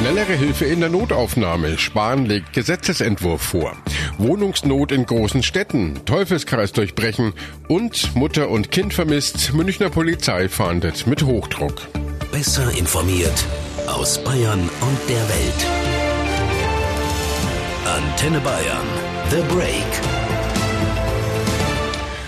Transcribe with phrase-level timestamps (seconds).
[0.00, 1.76] Schnellere Hilfe in der Notaufnahme.
[1.76, 3.76] Spahn legt Gesetzesentwurf vor.
[4.16, 6.00] Wohnungsnot in großen Städten.
[6.06, 7.34] Teufelskreis durchbrechen.
[7.68, 9.52] Und Mutter und Kind vermisst.
[9.52, 11.86] Münchner Polizei fahndet mit Hochdruck.
[12.32, 13.44] Besser informiert
[13.88, 15.66] aus Bayern und der Welt.
[17.84, 18.86] Antenne Bayern.
[19.28, 20.19] The Break.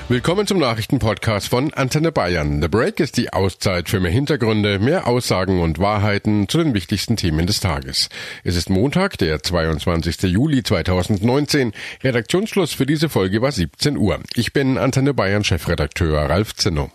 [0.09, 2.61] Willkommen zum Nachrichtenpodcast von Antenne Bayern.
[2.61, 7.17] The Break ist die Auszeit für mehr Hintergründe, mehr Aussagen und Wahrheiten zu den wichtigsten
[7.17, 8.09] Themen des Tages.
[8.45, 10.23] Es ist Montag, der 22.
[10.25, 11.73] Juli 2019.
[12.03, 14.21] Redaktionsschluss für diese Folge war 17 Uhr.
[14.35, 16.91] Ich bin Antenne Bayern Chefredakteur Ralf Zinno.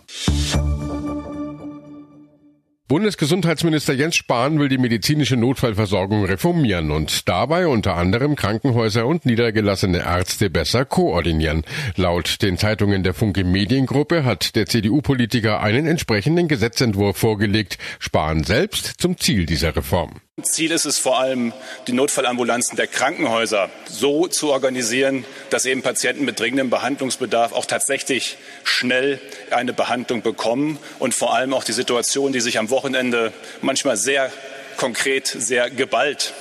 [2.88, 9.98] Bundesgesundheitsminister Jens Spahn will die medizinische Notfallversorgung reformieren und dabei unter anderem Krankenhäuser und niedergelassene
[9.98, 11.64] Ärzte besser koordinieren.
[11.96, 17.76] Laut den Zeitungen der Funke Mediengruppe hat der CDU-Politiker einen entsprechenden Gesetzentwurf vorgelegt.
[17.98, 20.22] Spahn selbst zum Ziel dieser Reform.
[20.44, 21.52] Ziel ist es vor allem,
[21.86, 28.36] die Notfallambulanzen der Krankenhäuser so zu organisieren, dass eben Patienten mit dringendem Behandlungsbedarf auch tatsächlich
[28.64, 33.96] schnell eine Behandlung bekommen und vor allem auch die Situation, die sich am Wochenende manchmal
[33.96, 34.30] sehr
[34.76, 36.34] konkret, sehr geballt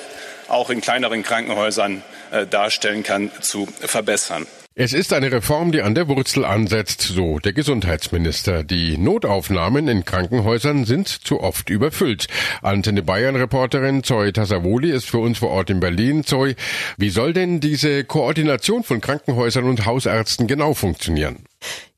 [0.48, 4.48] auch in kleineren Krankenhäusern äh, darstellen kann, zu verbessern.
[4.80, 8.64] Es ist eine Reform, die an der Wurzel ansetzt, so der Gesundheitsminister.
[8.64, 12.28] Die Notaufnahmen in Krankenhäusern sind zu oft überfüllt.
[12.62, 16.24] Antenne Bayern Reporterin Zoe Tasavoli ist für uns vor Ort in Berlin.
[16.26, 16.54] Zoe,
[16.96, 21.38] wie soll denn diese Koordination von Krankenhäusern und Hausärzten genau funktionieren?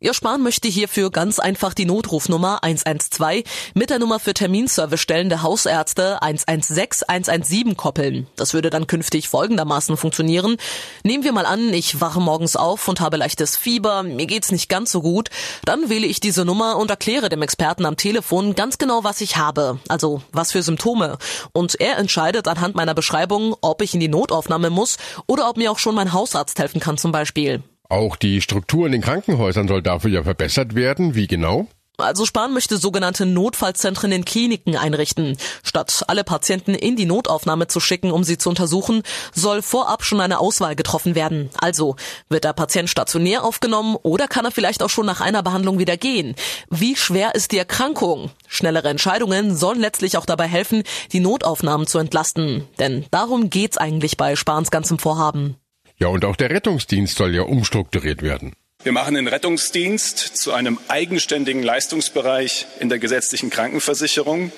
[0.02, 3.44] Ihr Spahn möchte hierfür ganz einfach die Notrufnummer 112
[3.74, 8.26] mit der Nummer für Terminservicestellen der Hausärzte 116 117 koppeln.
[8.38, 10.56] Das würde dann künftig folgendermaßen funktionieren.
[11.04, 14.70] Nehmen wir mal an, ich wache morgens auf und habe leichtes Fieber, mir geht's nicht
[14.70, 15.32] ganz so gut.
[15.66, 19.36] Dann wähle ich diese Nummer und erkläre dem Experten am Telefon ganz genau, was ich
[19.36, 19.80] habe.
[19.90, 21.18] Also, was für Symptome.
[21.52, 24.96] Und er entscheidet anhand meiner Beschreibung, ob ich in die Notaufnahme muss
[25.28, 27.64] oder ob mir auch schon mein Hausarzt helfen kann zum Beispiel.
[27.90, 31.16] Auch die Struktur in den Krankenhäusern soll dafür ja verbessert werden.
[31.16, 31.68] Wie genau?
[31.98, 35.38] Also Spahn möchte sogenannte Notfallzentren in Kliniken einrichten.
[35.64, 40.22] Statt alle Patienten in die Notaufnahme zu schicken, um sie zu untersuchen, soll vorab schon
[40.22, 41.50] eine Auswahl getroffen werden.
[41.60, 41.96] Also
[42.30, 45.98] wird der Patient stationär aufgenommen oder kann er vielleicht auch schon nach einer Behandlung wieder
[45.98, 46.36] gehen?
[46.70, 48.32] Wie schwer ist die Erkrankung?
[48.48, 52.68] Schnellere Entscheidungen sollen letztlich auch dabei helfen, die Notaufnahmen zu entlasten.
[52.78, 55.58] Denn darum geht's eigentlich bei Spahns ganzem Vorhaben.
[56.00, 58.54] Ja, und auch der Rettungsdienst soll ja umstrukturiert werden.
[58.84, 64.54] Wir machen den Rettungsdienst zu einem eigenständigen Leistungsbereich in der gesetzlichen Krankenversicherung.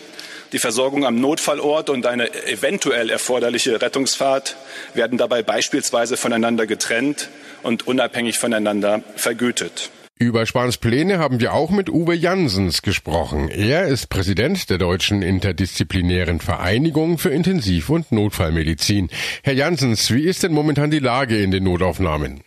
[0.52, 4.58] Die Versorgung am Notfallort und eine eventuell erforderliche Rettungsfahrt
[4.94, 7.30] werden dabei beispielsweise voneinander getrennt
[7.64, 9.90] und unabhängig voneinander vergütet.
[10.22, 13.50] Über Spahns Pläne haben wir auch mit Uwe Jansens gesprochen.
[13.50, 19.10] Er ist Präsident der Deutschen Interdisziplinären Vereinigung für Intensiv- und Notfallmedizin.
[19.42, 22.42] Herr Jansens, wie ist denn momentan die Lage in den Notaufnahmen?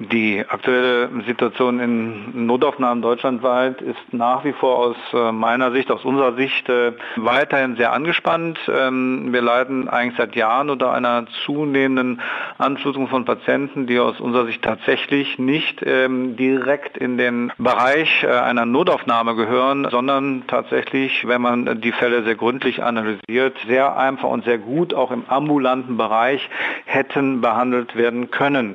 [0.00, 6.04] Die aktuelle Situation in Notaufnahmen deutschlandweit ist nach wie vor aus äh, meiner Sicht, aus
[6.04, 8.58] unserer Sicht äh, weiterhin sehr angespannt.
[8.68, 12.20] Ähm, wir leiden eigentlich seit Jahren unter einer zunehmenden
[12.58, 18.26] Anflutung von Patienten, die aus unserer Sicht tatsächlich nicht ähm, direkt in den Bereich äh,
[18.26, 24.44] einer Notaufnahme gehören, sondern tatsächlich, wenn man die Fälle sehr gründlich analysiert, sehr einfach und
[24.44, 26.50] sehr gut auch im ambulanten Bereich
[26.84, 28.74] hätten behandelt werden können.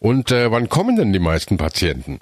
[0.00, 2.20] Und äh, wann kommen denn die meisten Patienten?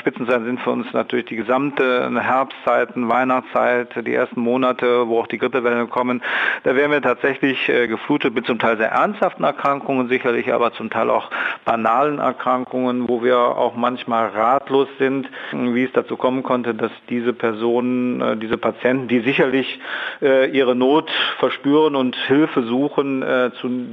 [0.00, 5.36] Spitzenzeit sind für uns natürlich die gesamte Herbstzeiten, Weihnachtszeit, die ersten Monate, wo auch die
[5.36, 6.22] Grippewellen kommen.
[6.64, 10.88] Da werden wir tatsächlich äh, geflutet mit zum Teil sehr ernsthaften Erkrankungen, sicherlich aber zum
[10.88, 11.30] Teil auch
[11.66, 17.34] banalen Erkrankungen, wo wir auch manchmal ratlos sind, wie es dazu kommen konnte, dass diese
[17.34, 19.80] Personen, äh, diese Patienten, die sicherlich
[20.22, 23.20] äh, ihre Not verspüren und Hilfe suchen,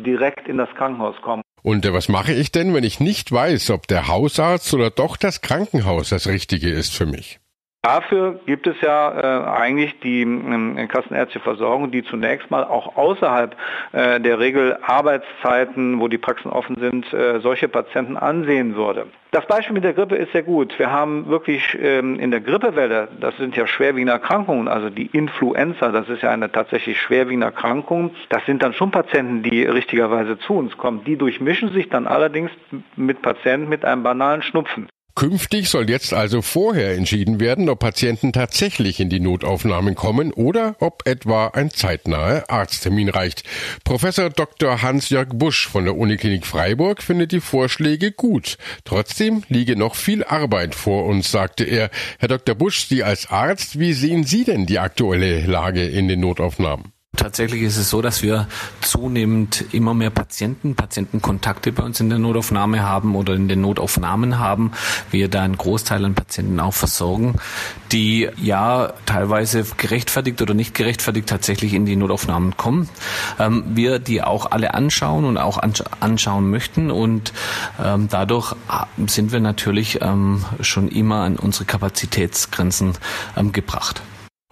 [0.04, 1.44] direkt in das Krankenhaus kommen.
[1.68, 5.18] Und äh, was mache ich denn, wenn ich nicht weiß, ob der Hausarzt oder doch
[5.18, 7.42] das Krankenhaus das Richtige ist für mich?
[7.88, 9.12] Dafür gibt es ja
[9.46, 13.56] äh, eigentlich die äh, kassenärztliche Versorgung, die zunächst mal auch außerhalb
[13.94, 19.08] äh, der Regelarbeitszeiten, wo die Praxen offen sind, äh, solche Patienten ansehen würde.
[19.32, 20.78] Das Beispiel mit der Grippe ist sehr gut.
[20.78, 25.90] Wir haben wirklich ähm, in der Grippewelle, das sind ja schwerwiegende Erkrankungen, also die Influenza,
[25.90, 28.12] das ist ja eine tatsächlich schwerwiegende Erkrankung.
[28.28, 31.06] Das sind dann schon Patienten, die richtigerweise zu uns kommen.
[31.06, 32.52] Die durchmischen sich dann allerdings
[32.98, 34.90] mit Patienten mit einem banalen Schnupfen.
[35.18, 40.76] Künftig soll jetzt also vorher entschieden werden, ob Patienten tatsächlich in die Notaufnahmen kommen oder
[40.80, 43.42] ob etwa ein zeitnaher Arzttermin reicht.
[43.84, 44.84] Professor Dr.
[44.84, 48.60] Hans-Jörg Busch von der Uniklinik Freiburg findet die Vorschläge gut.
[48.84, 51.90] Trotzdem liege noch viel Arbeit vor uns, sagte er.
[52.20, 52.54] Herr Dr.
[52.54, 56.94] Busch, Sie als Arzt, wie sehen Sie denn die aktuelle Lage in den Notaufnahmen?
[57.18, 58.48] Tatsächlich ist es so, dass wir
[58.80, 64.38] zunehmend immer mehr Patienten, Patientenkontakte bei uns in der Notaufnahme haben oder in den Notaufnahmen
[64.38, 64.72] haben.
[65.10, 67.36] Wir da einen Großteil an Patienten auch versorgen,
[67.92, 72.88] die ja teilweise gerechtfertigt oder nicht gerechtfertigt tatsächlich in die Notaufnahmen kommen.
[73.40, 75.60] Ähm, wir die auch alle anschauen und auch
[76.00, 77.34] anschauen möchten und
[77.84, 82.94] ähm, dadurch äh, sind wir natürlich ähm, schon immer an unsere Kapazitätsgrenzen
[83.36, 84.04] ähm, gebracht.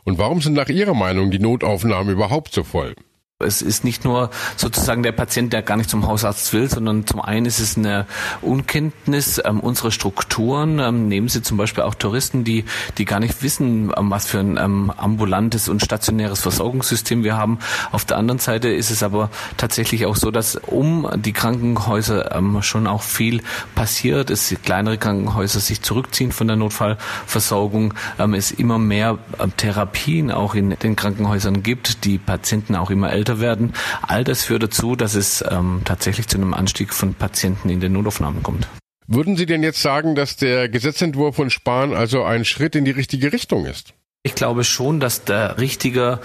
[0.05, 2.95] Und warum sind nach Ihrer Meinung die Notaufnahmen überhaupt so voll?
[3.43, 7.19] Es ist nicht nur sozusagen der Patient, der gar nicht zum Hausarzt will, sondern zum
[7.19, 8.05] einen ist es eine
[8.41, 10.79] Unkenntnis ähm, unserer Strukturen.
[10.79, 12.63] Ähm, nehmen Sie zum Beispiel auch Touristen, die,
[12.97, 17.59] die gar nicht wissen, ähm, was für ein ähm, ambulantes und stationäres Versorgungssystem wir haben.
[17.91, 22.61] Auf der anderen Seite ist es aber tatsächlich auch so, dass um die Krankenhäuser ähm,
[22.61, 23.43] schon auch viel
[23.75, 24.29] passiert.
[24.29, 27.95] Es kleinere Krankenhäuser sich zurückziehen von der Notfallversorgung.
[28.17, 29.17] Ähm, es immer mehr
[29.57, 33.73] Therapien auch in den Krankenhäusern gibt, die Patienten auch immer älter älter werden.
[34.03, 37.93] All das führt dazu, dass es ähm, tatsächlich zu einem Anstieg von Patienten in den
[37.93, 38.67] Notaufnahmen kommt.
[39.07, 42.91] Würden Sie denn jetzt sagen, dass der Gesetzentwurf von Spahn also ein Schritt in die
[42.91, 43.93] richtige Richtung ist?
[44.23, 46.19] Ich glaube schon, dass der richtige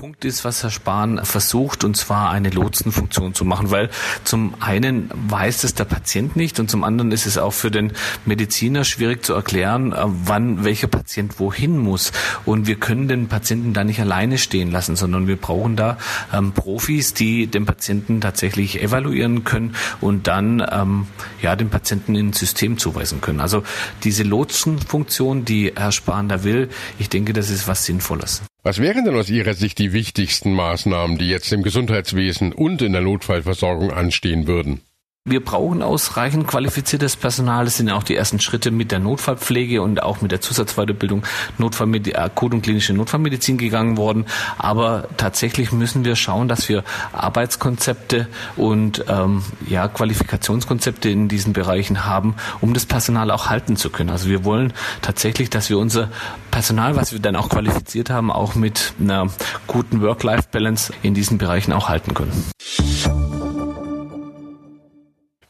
[0.00, 3.90] Punkt ist, was Herr Spahn versucht, und zwar eine Lotsenfunktion zu machen, weil
[4.24, 7.92] zum einen weiß es der Patient nicht und zum anderen ist es auch für den
[8.24, 12.12] Mediziner schwierig zu erklären, äh, wann welcher Patient wohin muss.
[12.46, 15.98] Und wir können den Patienten da nicht alleine stehen lassen, sondern wir brauchen da
[16.32, 21.08] ähm, Profis, die den Patienten tatsächlich evaluieren können und dann ähm,
[21.42, 23.40] ja den Patienten ins System zuweisen können.
[23.40, 23.64] Also
[24.02, 28.40] diese Lotsenfunktion, die Herr Spahn da will, ich denke, das ist was Sinnvolles.
[28.62, 32.92] Was wären denn aus Ihrer Sicht die wichtigsten Maßnahmen, die jetzt im Gesundheitswesen und in
[32.92, 34.82] der Notfallversorgung anstehen würden?
[35.28, 37.66] Wir brauchen ausreichend qualifiziertes Personal.
[37.66, 41.26] Das sind auch die ersten Schritte mit der Notfallpflege und auch mit der Zusatzweiterbildung
[41.58, 44.24] Notfallmedi Akut- und klinische Notfallmedizin gegangen worden.
[44.56, 52.06] Aber tatsächlich müssen wir schauen, dass wir Arbeitskonzepte und ähm, ja, Qualifikationskonzepte in diesen Bereichen
[52.06, 54.08] haben, um das Personal auch halten zu können.
[54.08, 54.72] Also wir wollen
[55.02, 56.08] tatsächlich, dass wir unser
[56.50, 59.28] Personal, was wir dann auch qualifiziert haben, auch mit einer
[59.66, 62.32] guten Work-Life-Balance in diesen Bereichen auch halten können.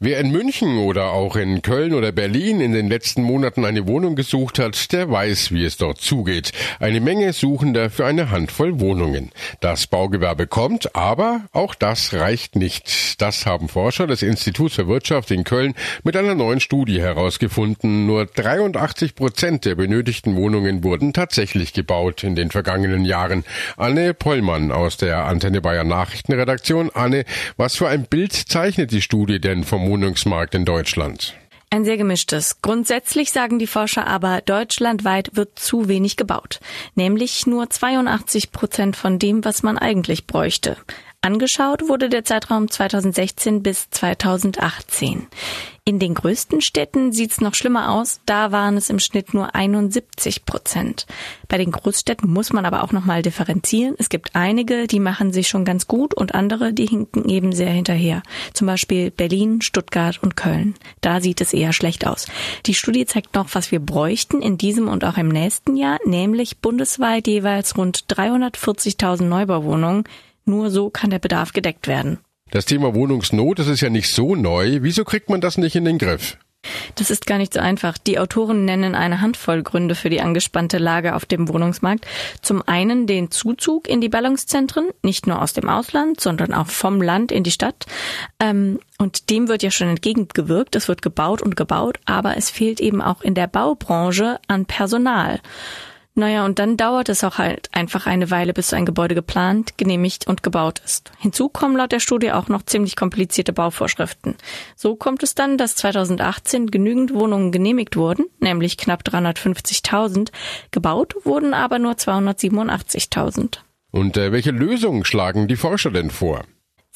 [0.02, 4.16] Wer in München oder auch in Köln oder Berlin in den letzten Monaten eine Wohnung
[4.16, 6.52] gesucht hat, der weiß, wie es dort zugeht.
[6.78, 9.30] Eine Menge Suchender für eine Handvoll Wohnungen.
[9.60, 13.20] Das Baugewerbe kommt, aber auch das reicht nicht.
[13.20, 18.06] Das haben Forscher des Instituts für Wirtschaft in Köln mit einer neuen Studie herausgefunden.
[18.06, 23.44] Nur 83 Prozent der benötigten Wohnungen wurden tatsächlich gebaut in den vergangenen Jahren.
[23.76, 26.88] Anne Pollmann aus der Antenne Bayern Nachrichtenredaktion.
[26.94, 27.26] Anne,
[27.58, 31.34] was für ein Bild zeichnet die Studie denn vom Wohnungsmarkt in Deutschland?
[31.68, 32.62] Ein sehr gemischtes.
[32.62, 36.60] Grundsätzlich sagen die Forscher aber, deutschlandweit wird zu wenig gebaut.
[36.94, 40.76] Nämlich nur 82 Prozent von dem, was man eigentlich bräuchte.
[41.22, 45.26] Angeschaut wurde der Zeitraum 2016 bis 2018.
[45.90, 48.20] In den größten Städten sieht's noch schlimmer aus.
[48.24, 51.04] Da waren es im Schnitt nur 71 Prozent.
[51.48, 53.96] Bei den Großstädten muss man aber auch noch mal differenzieren.
[53.98, 57.72] Es gibt einige, die machen sich schon ganz gut und andere, die hinken eben sehr
[57.72, 58.22] hinterher.
[58.52, 60.76] Zum Beispiel Berlin, Stuttgart und Köln.
[61.00, 62.28] Da sieht es eher schlecht aus.
[62.66, 66.58] Die Studie zeigt noch, was wir bräuchten in diesem und auch im nächsten Jahr, nämlich
[66.58, 70.04] bundesweit jeweils rund 340.000 Neubauwohnungen
[70.44, 72.20] nur so kann der Bedarf gedeckt werden.
[72.50, 74.78] Das Thema Wohnungsnot, das ist ja nicht so neu.
[74.82, 76.36] Wieso kriegt man das nicht in den Griff?
[76.96, 77.96] Das ist gar nicht so einfach.
[77.96, 82.06] Die Autoren nennen eine Handvoll Gründe für die angespannte Lage auf dem Wohnungsmarkt.
[82.42, 87.00] Zum einen den Zuzug in die Ballungszentren, nicht nur aus dem Ausland, sondern auch vom
[87.00, 87.86] Land in die Stadt.
[88.40, 90.76] Ähm, und dem wird ja schon entgegengewirkt.
[90.76, 95.40] Es wird gebaut und gebaut, aber es fehlt eben auch in der Baubranche an Personal.
[96.20, 100.26] Naja, und dann dauert es auch halt einfach eine Weile, bis ein Gebäude geplant, genehmigt
[100.26, 101.10] und gebaut ist.
[101.18, 104.34] Hinzu kommen laut der Studie auch noch ziemlich komplizierte Bauvorschriften.
[104.76, 110.30] So kommt es dann, dass 2018 genügend Wohnungen genehmigt wurden, nämlich knapp 350.000,
[110.72, 113.60] gebaut wurden aber nur 287.000.
[113.90, 116.44] Und äh, welche Lösungen schlagen die Forscher denn vor?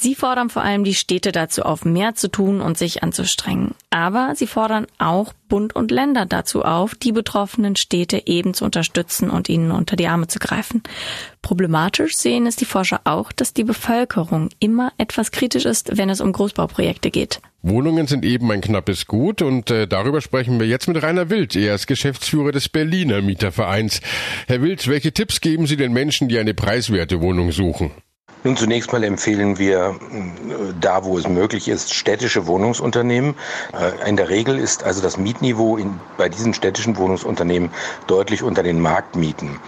[0.04, 3.74] Sie fordern vor allem die Städte dazu auf, mehr zu tun und sich anzustrengen.
[3.88, 9.30] Aber sie fordern auch Bund und Länder dazu auf, die betroffenen Städte eben zu unterstützen
[9.30, 10.82] und ihnen unter die Arme zu greifen.
[11.40, 16.20] Problematisch sehen es die Forscher auch, dass die Bevölkerung immer etwas kritisch ist, wenn es
[16.20, 17.40] um Großbauprojekte geht.
[17.62, 21.56] Wohnungen sind eben ein knappes Gut und äh, darüber sprechen wir jetzt mit Rainer Wild.
[21.56, 24.02] Er ist Geschäftsführer des Berliner Mietervereins.
[24.48, 27.90] Herr Wild, welche Tipps geben Sie den Menschen, die eine preiswerte Wohnung suchen?
[28.46, 33.34] Nun, zunächst mal empfehlen wir äh, da, wo es möglich ist, städtische Wohnungsunternehmen.
[33.72, 37.70] Äh, in der Regel ist also das Mietniveau in, bei diesen städtischen Wohnungsunternehmen
[38.06, 39.58] deutlich unter den Marktmieten.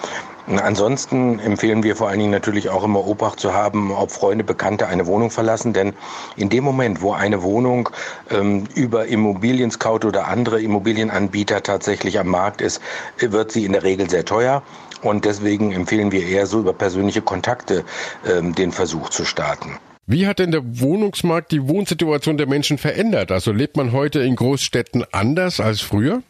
[0.48, 4.86] Ansonsten empfehlen wir vor allen Dingen natürlich auch immer Obacht zu haben, ob Freunde, Bekannte
[4.86, 5.92] eine Wohnung verlassen, denn
[6.36, 7.88] in dem Moment, wo eine Wohnung
[8.30, 12.80] ähm, über Immobilien Scout oder andere Immobilienanbieter tatsächlich am Markt ist,
[13.18, 14.62] wird sie in der Regel sehr teuer.
[15.02, 17.84] Und deswegen empfehlen wir eher so über persönliche Kontakte
[18.26, 19.78] ähm, den Versuch zu starten.
[20.06, 23.32] Wie hat denn der Wohnungsmarkt die Wohnsituation der Menschen verändert?
[23.32, 26.22] Also lebt man heute in Großstädten anders als früher?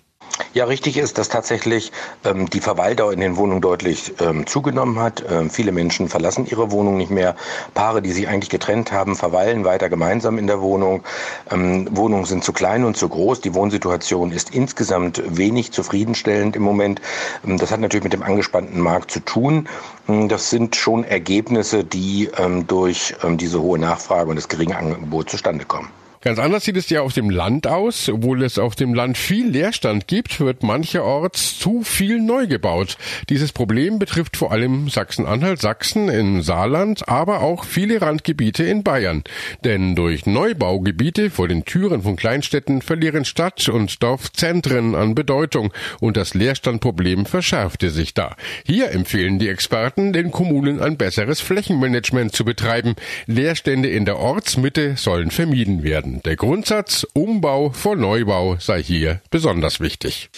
[0.52, 1.92] Ja, richtig ist, dass tatsächlich
[2.24, 5.24] ähm, die Verweildauer in den Wohnungen deutlich ähm, zugenommen hat.
[5.30, 7.36] Ähm, viele Menschen verlassen ihre Wohnung nicht mehr.
[7.74, 11.04] Paare, die sich eigentlich getrennt haben, verweilen weiter gemeinsam in der Wohnung.
[11.50, 13.40] Ähm, Wohnungen sind zu klein und zu groß.
[13.40, 17.00] Die Wohnsituation ist insgesamt wenig zufriedenstellend im Moment.
[17.46, 19.68] Ähm, das hat natürlich mit dem angespannten Markt zu tun.
[20.08, 22.30] Ähm, das sind schon Ergebnisse, die
[22.66, 25.90] durch diese hohe Nachfrage und das geringe Angebot zustande kommen.
[26.26, 28.08] Ganz anders sieht es ja auf dem Land aus.
[28.08, 32.98] Obwohl es auf dem Land viel Leerstand gibt, wird mancherorts zu viel neu gebaut.
[33.28, 39.22] Dieses Problem betrifft vor allem Sachsen-Anhalt, Sachsen im Saarland, aber auch viele Randgebiete in Bayern.
[39.62, 46.16] Denn durch Neubaugebiete vor den Türen von Kleinstädten verlieren Stadt- und Dorfzentren an Bedeutung und
[46.16, 48.34] das Leerstandproblem verschärfte sich da.
[48.64, 52.96] Hier empfehlen die Experten, den Kommunen ein besseres Flächenmanagement zu betreiben.
[53.28, 56.15] Leerstände in der Ortsmitte sollen vermieden werden.
[56.24, 60.30] Der Grundsatz Umbau vor Neubau sei hier besonders wichtig.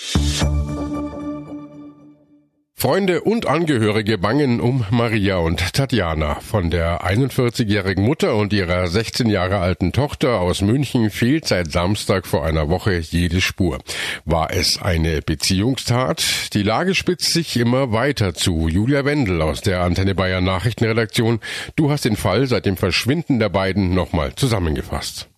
[2.81, 6.37] Freunde und Angehörige bangen um Maria und Tatjana.
[6.37, 12.25] Von der 41-jährigen Mutter und ihrer 16 Jahre alten Tochter aus München fehlt seit Samstag
[12.25, 13.81] vor einer Woche jede Spur.
[14.25, 16.55] War es eine Beziehungstat?
[16.55, 18.69] Die Lage spitzt sich immer weiter zu.
[18.69, 21.41] Julia Wendel aus der Antenne Bayern Nachrichtenredaktion.
[21.75, 25.29] Du hast den Fall seit dem Verschwinden der beiden nochmal zusammengefasst.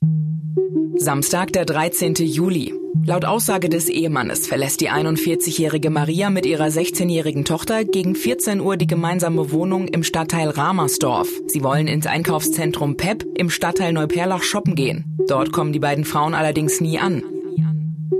[0.97, 2.15] Samstag, der 13.
[2.15, 2.75] Juli.
[3.07, 8.77] Laut Aussage des Ehemannes verlässt die 41-jährige Maria mit ihrer 16-jährigen Tochter gegen 14 Uhr
[8.77, 11.29] die gemeinsame Wohnung im Stadtteil Ramersdorf.
[11.47, 15.05] Sie wollen ins Einkaufszentrum PEP im Stadtteil Neuperlach shoppen gehen.
[15.29, 17.23] Dort kommen die beiden Frauen allerdings nie an.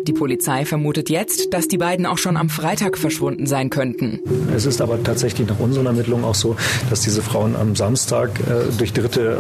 [0.07, 4.21] Die Polizei vermutet jetzt, dass die beiden auch schon am Freitag verschwunden sein könnten.
[4.55, 6.57] Es ist aber tatsächlich nach unseren Ermittlungen auch so,
[6.89, 9.39] dass diese Frauen am Samstag äh, durch Dritte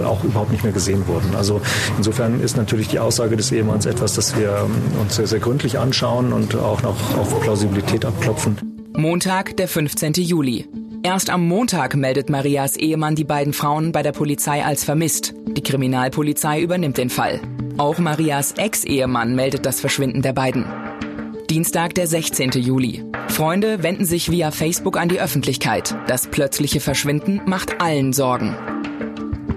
[0.00, 1.34] äh, auch überhaupt nicht mehr gesehen wurden.
[1.36, 1.60] Also
[1.96, 5.78] insofern ist natürlich die Aussage des Ehemanns etwas, das wir ähm, uns sehr, sehr gründlich
[5.78, 8.58] anschauen und auch noch auf Plausibilität abklopfen.
[8.96, 10.14] Montag, der 15.
[10.14, 10.66] Juli.
[11.04, 15.34] Erst am Montag meldet Marias Ehemann die beiden Frauen bei der Polizei als vermisst.
[15.56, 17.40] Die Kriminalpolizei übernimmt den Fall.
[17.78, 20.66] Auch Marias Ex-Ehemann meldet das Verschwinden der beiden.
[21.48, 22.50] Dienstag, der 16.
[22.52, 23.04] Juli.
[23.28, 25.96] Freunde wenden sich via Facebook an die Öffentlichkeit.
[26.06, 28.54] Das plötzliche Verschwinden macht allen Sorgen.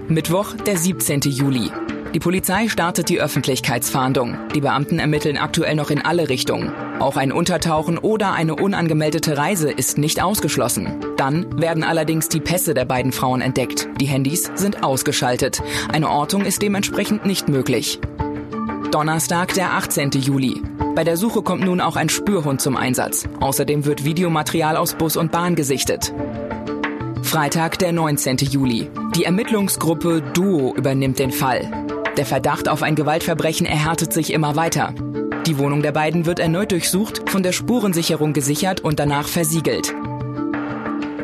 [0.08, 1.20] Mittwoch, der 17.
[1.20, 1.70] Juli.
[2.14, 4.38] Die Polizei startet die Öffentlichkeitsfahndung.
[4.54, 6.72] Die Beamten ermitteln aktuell noch in alle Richtungen.
[6.98, 11.04] Auch ein Untertauchen oder eine unangemeldete Reise ist nicht ausgeschlossen.
[11.16, 13.88] Dann werden allerdings die Pässe der beiden Frauen entdeckt.
[14.00, 15.62] Die Handys sind ausgeschaltet.
[15.92, 18.00] Eine Ortung ist dementsprechend nicht möglich.
[18.90, 20.10] Donnerstag, der 18.
[20.12, 20.62] Juli.
[20.94, 23.28] Bei der Suche kommt nun auch ein Spürhund zum Einsatz.
[23.40, 26.14] Außerdem wird Videomaterial aus Bus und Bahn gesichtet.
[27.22, 28.38] Freitag, der 19.
[28.38, 28.88] Juli.
[29.14, 31.70] Die Ermittlungsgruppe Duo übernimmt den Fall.
[32.16, 34.94] Der Verdacht auf ein Gewaltverbrechen erhärtet sich immer weiter.
[35.46, 39.94] Die Wohnung der beiden wird erneut durchsucht, von der Spurensicherung gesichert und danach versiegelt.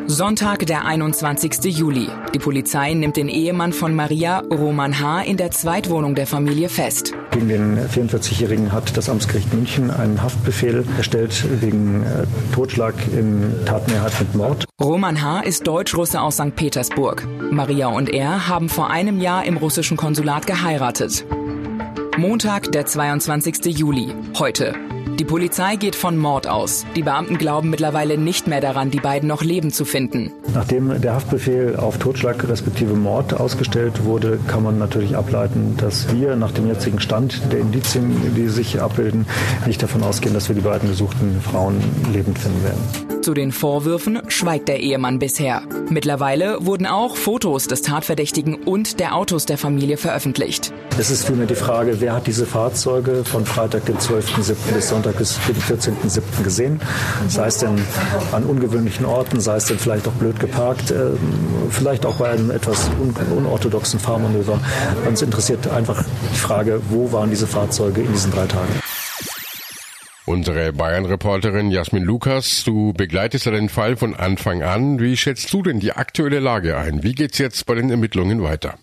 [0.07, 1.65] Sonntag, der 21.
[1.65, 2.07] Juli.
[2.33, 7.13] Die Polizei nimmt den Ehemann von Maria, Roman H., in der Zweitwohnung der Familie fest.
[7.31, 14.13] Gegen den 44-Jährigen hat das Amtsgericht München einen Haftbefehl erstellt wegen äh, Totschlag in Tatmehrheit
[14.19, 14.65] mit Mord.
[14.81, 15.41] Roman H.
[15.41, 16.55] ist Deutsch-Russe aus St.
[16.55, 17.27] Petersburg.
[17.51, 21.25] Maria und er haben vor einem Jahr im russischen Konsulat geheiratet.
[22.17, 23.75] Montag, der 22.
[23.75, 24.13] Juli.
[24.37, 24.75] Heute.
[25.19, 26.85] Die Polizei geht von Mord aus.
[26.95, 30.31] Die Beamten glauben mittlerweile nicht mehr daran, die beiden noch lebend zu finden.
[30.53, 36.35] Nachdem der Haftbefehl auf Totschlag respektive Mord ausgestellt wurde, kann man natürlich ableiten, dass wir
[36.35, 39.25] nach dem jetzigen Stand der Indizien, die sich abbilden,
[39.65, 41.81] nicht davon ausgehen, dass wir die beiden gesuchten Frauen
[42.13, 43.12] lebend finden werden.
[43.23, 45.61] Zu den Vorwürfen schweigt der Ehemann bisher.
[45.89, 50.73] Mittlerweile wurden auch Fotos des Tatverdächtigen und der Autos der Familie veröffentlicht.
[50.99, 54.55] Es ist vielmehr die Frage, wer hat diese Fahrzeuge von Freitag, dem 12.07.
[54.73, 56.43] bis Sonntag den 14.07.
[56.43, 56.81] gesehen?
[57.29, 57.81] Sei es denn
[58.33, 61.11] an ungewöhnlichen Orten, sei es denn vielleicht auch blöd geparkt, äh,
[61.69, 62.91] vielleicht auch bei einem etwas
[63.33, 64.59] unorthodoxen Fahrmanöver.
[65.07, 66.03] Uns interessiert einfach
[66.33, 68.82] die Frage, wo waren diese Fahrzeuge in diesen drei Tagen?
[70.25, 75.01] Unsere Bayern-Reporterin Jasmin Lukas, du begleitest ja den Fall von Anfang an.
[75.01, 77.03] Wie schätzt du denn die aktuelle Lage ein?
[77.03, 78.77] Wie geht's jetzt bei den Ermittlungen weiter?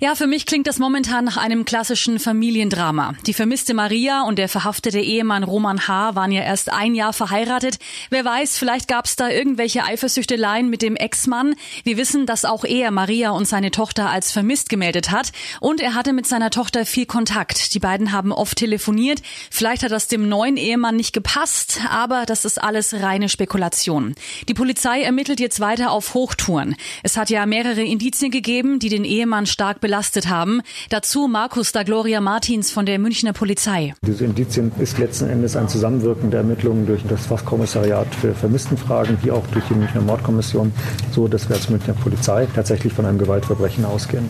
[0.00, 3.14] Ja, für mich klingt das momentan nach einem klassischen Familiendrama.
[3.26, 6.14] Die vermisste Maria und der verhaftete Ehemann Roman H.
[6.14, 7.78] waren ja erst ein Jahr verheiratet.
[8.10, 11.54] Wer weiß, vielleicht gab es da irgendwelche Eifersüchteleien mit dem Ex-Mann.
[11.84, 15.32] Wir wissen, dass auch er Maria und seine Tochter als vermisst gemeldet hat.
[15.60, 17.74] Und er hatte mit seiner Tochter viel Kontakt.
[17.74, 19.22] Die beiden haben oft telefoniert.
[19.50, 24.14] Vielleicht hat das dem neuen Ehemann nicht gepasst, aber das ist alles reine Spekulation.
[24.48, 26.76] Die Polizei ermittelt jetzt weiter auf Hochtouren.
[27.02, 30.62] Es hat ja mehrere Indizien gegeben, die den Ehemann stark belastet haben.
[30.90, 33.94] Dazu Markus da Gloria Martins von der Münchner Polizei.
[34.04, 39.30] Diese Indizien ist letzten Endes ein Zusammenwirken der Ermittlungen durch das Fachkommissariat für Vermisstenfragen, wie
[39.30, 40.72] auch durch die Münchner Mordkommission,
[41.12, 44.28] so dass wir als Münchner Polizei tatsächlich von einem Gewaltverbrechen ausgehen.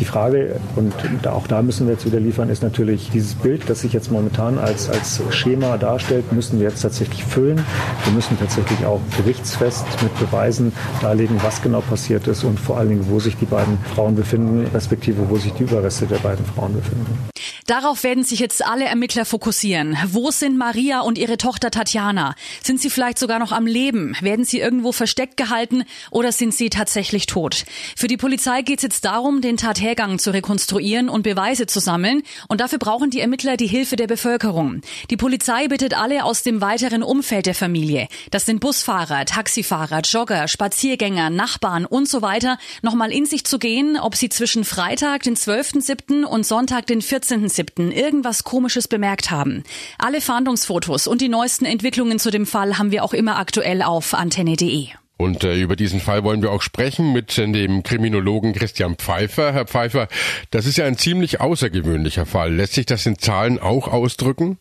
[0.00, 0.94] Die Frage, und
[1.28, 4.58] auch da müssen wir jetzt wieder liefern, ist natürlich dieses Bild, das sich jetzt momentan
[4.58, 7.64] als, als Schema darstellt, müssen wir jetzt tatsächlich füllen.
[8.04, 12.88] Wir müssen tatsächlich auch gerichtsfest mit Beweisen darlegen, was genau passiert ist und vor allen
[12.88, 16.74] Dingen, wo sich die beiden Frauen befinden, respektive wo sich die Überreste der beiden Frauen
[16.74, 17.18] befinden.
[17.66, 19.96] Darauf werden sich jetzt alle Ermittler fokussieren.
[20.06, 22.34] Wo sind Maria und ihre Tochter Tatjana?
[22.62, 24.14] Sind sie vielleicht sogar noch am Leben?
[24.20, 27.64] Werden sie irgendwo versteckt gehalten oder sind sie tatsächlich tot?
[27.96, 32.22] Für die Polizei geht es jetzt darum, den Tathergang zu rekonstruieren und Beweise zu sammeln.
[32.48, 34.82] Und dafür brauchen die Ermittler die Hilfe der Bevölkerung.
[35.08, 38.08] Die Polizei bittet alle aus dem weiteren Umfeld der Familie.
[38.30, 43.98] Das sind Busfahrer, Taxifahrer, Jogger, Spaziergänger, Nachbarn und so weiter, nochmal in sich zu gehen,
[43.98, 46.24] ob sie zwischen Freitag, den 12.07.
[46.24, 47.90] und Sonntag, den 14.07.
[47.90, 49.64] irgendwas Komisches bemerkt haben.
[49.98, 54.12] Alle Fahndungsfotos und die neuesten Entwicklungen zu dem Fall haben wir auch immer aktuell auf
[54.12, 54.88] antenne.de.
[55.16, 59.52] Und äh, über diesen Fall wollen wir auch sprechen mit äh, dem Kriminologen Christian Pfeiffer.
[59.52, 60.08] Herr Pfeiffer,
[60.50, 62.52] das ist ja ein ziemlich außergewöhnlicher Fall.
[62.52, 64.58] Lässt sich das in Zahlen auch ausdrücken?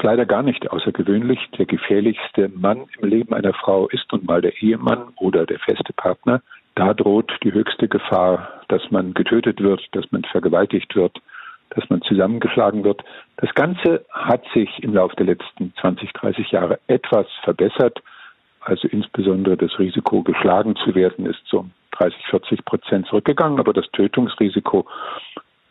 [0.00, 1.38] ist leider gar nicht außergewöhnlich.
[1.58, 5.92] Der gefährlichste Mann im Leben einer Frau ist nun mal der Ehemann oder der feste
[5.92, 6.42] Partner.
[6.80, 11.14] Da droht die höchste Gefahr, dass man getötet wird, dass man vergewaltigt wird,
[11.76, 13.04] dass man zusammengeschlagen wird.
[13.36, 17.98] Das Ganze hat sich im Laufe der letzten 20, 30 Jahre etwas verbessert.
[18.62, 21.66] Also insbesondere das Risiko, geschlagen zu werden, ist so
[21.98, 24.86] 30, 40 Prozent zurückgegangen, aber das Tötungsrisiko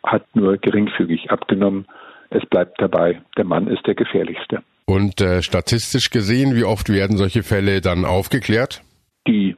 [0.06, 1.88] hat nur geringfügig abgenommen.
[2.30, 4.62] Es bleibt dabei, der Mann ist der gefährlichste.
[4.86, 8.82] Und äh, statistisch gesehen, wie oft werden solche Fälle dann aufgeklärt?
[9.26, 9.56] Die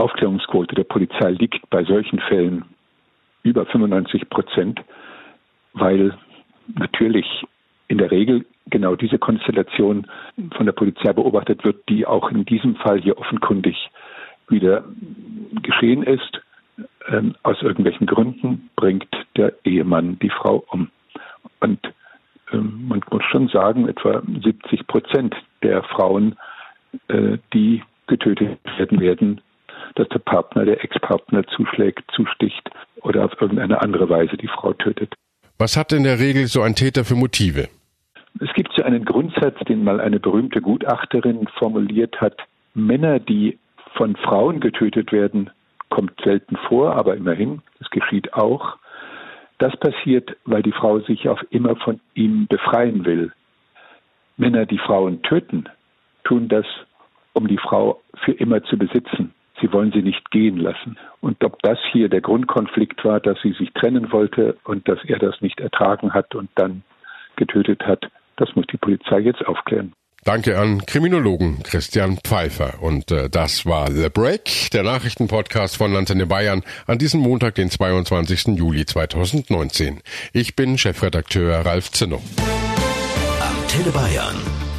[0.00, 2.64] Aufklärungsquote der Polizei liegt bei solchen Fällen
[3.42, 4.80] über 95 Prozent,
[5.72, 6.16] weil
[6.74, 7.26] natürlich
[7.88, 10.06] in der Regel genau diese Konstellation
[10.56, 13.90] von der Polizei beobachtet wird, die auch in diesem Fall hier offenkundig
[14.48, 14.84] wieder
[15.62, 16.40] geschehen ist.
[17.08, 20.90] Ähm, aus irgendwelchen Gründen bringt der Ehemann die Frau um.
[21.60, 21.80] Und
[22.52, 26.36] ähm, man muss schon sagen, etwa 70 Prozent der Frauen,
[27.08, 29.40] äh, die getötet werden, werden,
[29.94, 32.70] dass der Partner, der Ex-Partner zuschlägt, zusticht
[33.02, 35.14] oder auf irgendeine andere Weise die Frau tötet.
[35.58, 37.68] Was hat in der Regel so ein Täter für Motive?
[38.40, 42.36] Es gibt so einen Grundsatz, den mal eine berühmte Gutachterin formuliert hat.
[42.74, 43.58] Männer, die
[43.94, 45.50] von Frauen getötet werden,
[45.90, 48.76] kommt selten vor, aber immerhin, das geschieht auch.
[49.58, 53.32] Das passiert, weil die Frau sich auf immer von ihm befreien will.
[54.36, 55.68] Männer, die Frauen töten,
[56.24, 56.64] tun das,
[57.34, 59.34] um die Frau für immer zu besitzen.
[59.60, 60.96] Sie wollen sie nicht gehen lassen.
[61.20, 65.18] Und ob das hier der Grundkonflikt war, dass sie sich trennen wollte und dass er
[65.18, 66.82] das nicht ertragen hat und dann
[67.36, 69.92] getötet hat, das muss die Polizei jetzt aufklären.
[70.24, 72.82] Danke an Kriminologen Christian Pfeiffer.
[72.82, 77.70] Und äh, das war The Break, der Nachrichtenpodcast von Antenne Bayern an diesem Montag, den
[77.70, 78.58] 22.
[78.58, 80.02] Juli 2019.
[80.34, 82.20] Ich bin Chefredakteur Ralf Zinno.
[83.40, 84.69] Antenne Bayern.